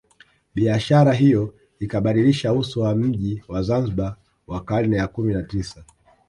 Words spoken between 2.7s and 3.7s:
wa mji wa